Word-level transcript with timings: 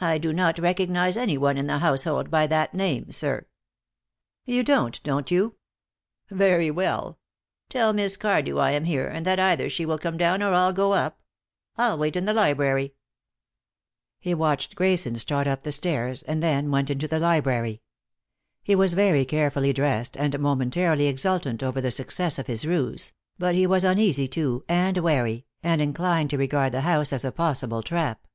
"I 0.00 0.18
do 0.18 0.32
not 0.32 0.60
recognize 0.60 1.16
any 1.16 1.36
one 1.36 1.58
in 1.58 1.66
the 1.66 1.78
household 1.78 2.30
by 2.30 2.46
that 2.46 2.72
name, 2.72 3.10
sir." 3.10 3.48
"You 4.44 4.62
don't, 4.62 5.02
don't 5.02 5.28
you? 5.32 5.56
Very 6.30 6.70
well. 6.70 7.18
Tell 7.68 7.92
Miss 7.92 8.16
Cardew 8.16 8.58
I 8.58 8.70
am 8.70 8.84
here, 8.84 9.08
and 9.08 9.26
that 9.26 9.40
either 9.40 9.68
she 9.68 9.84
will 9.84 9.98
come 9.98 10.16
down 10.16 10.40
or 10.40 10.54
I'll 10.54 10.72
go 10.72 10.92
up. 10.92 11.20
I'll 11.76 11.98
wait 11.98 12.14
in 12.14 12.26
the 12.26 12.32
library." 12.32 12.94
He 14.20 14.34
watched 14.34 14.76
Grayson 14.76 15.16
start 15.16 15.48
up 15.48 15.64
the 15.64 15.72
stairs, 15.72 16.22
and 16.22 16.40
then 16.40 16.70
went 16.70 16.88
into 16.88 17.08
the 17.08 17.18
library. 17.18 17.82
He 18.62 18.76
was 18.76 18.94
very 18.94 19.24
carefully 19.24 19.72
dressed, 19.72 20.16
and 20.16 20.38
momentarily 20.38 21.06
exultant 21.08 21.60
over 21.60 21.80
the 21.80 21.90
success 21.90 22.38
of 22.38 22.46
his 22.46 22.64
ruse, 22.68 23.14
but 23.36 23.56
he 23.56 23.66
was 23.66 23.82
uneasy, 23.82 24.28
too, 24.28 24.64
and 24.68 24.98
wary, 24.98 25.44
and 25.60 25.82
inclined 25.82 26.30
to 26.30 26.38
regard 26.38 26.70
the 26.70 26.82
house 26.82 27.12
as 27.12 27.24
a 27.24 27.32
possible 27.32 27.82
trap. 27.82 28.28